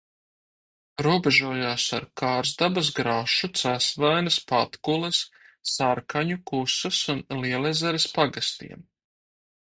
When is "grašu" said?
2.99-3.49